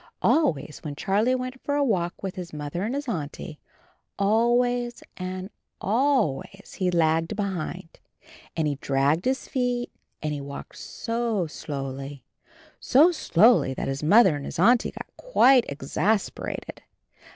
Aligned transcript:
Always 0.23 0.79
when 0.83 0.95
Charlie 0.95 1.35
went 1.35 1.61
for 1.63 1.75
a 1.75 1.83
walk 1.83 2.23
with 2.23 2.33
his 2.35 2.51
Mother 2.53 2.81
and 2.81 2.95
his 2.95 3.07
Auntie, 3.07 3.59
always 4.17 5.03
and 5.15 5.51
always 5.79 6.73
he 6.79 6.89
lagged 6.89 7.35
behind, 7.35 7.99
and 8.57 8.65
he 8.67 8.77
dragged 8.77 9.25
his 9.25 9.47
feet, 9.47 9.91
and 10.23 10.33
he 10.33 10.41
walked 10.41 10.79
so 10.79 11.45
slowly, 11.45 12.23
so 12.79 13.11
slowly, 13.11 13.75
that 13.75 13.87
his 13.87 14.01
39 14.01 14.09
40 14.09 14.09
CHARLIE 14.09 14.19
Mother 14.23 14.35
and 14.37 14.45
his 14.45 14.57
Auntie 14.57 14.91
got 14.91 15.17
quite 15.17 15.65
ex 15.69 15.95
as 15.95 16.29
per 16.31 16.47
a 16.47 16.57
ted. 16.59 16.81